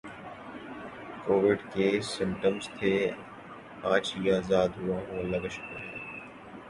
[1.25, 2.93] Covid کے symptoms تھے
[3.83, 6.59] اج ہی ازاد ہوا ہوں اللہ کا شکر ہے اب